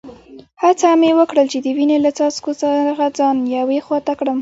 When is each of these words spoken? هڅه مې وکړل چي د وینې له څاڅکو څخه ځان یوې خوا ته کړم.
هڅه 0.61 0.89
مې 0.99 1.11
وکړل 1.19 1.47
چي 1.51 1.59
د 1.61 1.67
وینې 1.77 1.97
له 2.05 2.11
څاڅکو 2.17 2.51
څخه 2.61 3.05
ځان 3.17 3.35
یوې 3.57 3.79
خوا 3.85 3.99
ته 4.07 4.13
کړم. 4.19 4.39